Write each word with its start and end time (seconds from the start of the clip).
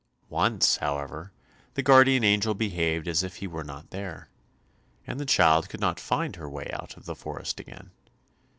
Once, 0.31 0.77
however, 0.77 1.31
the 1.75 1.83
guardian 1.83 2.23
angel 2.23 2.55
behaved 2.55 3.07
as 3.07 3.21
if 3.21 3.35
he 3.35 3.45
were 3.45 3.63
not 3.63 3.91
there, 3.91 4.29
and 5.05 5.19
the 5.19 5.27
child 5.27 5.69
could 5.69 5.79
not 5.79 5.99
find 5.99 6.37
her 6.37 6.49
way 6.49 6.67
out 6.73 6.97
of 6.97 7.05
the 7.05 7.13
forest 7.13 7.59
again. 7.59 7.91